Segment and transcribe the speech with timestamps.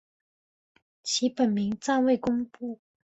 [1.03, 2.79] 其本名暂未公布。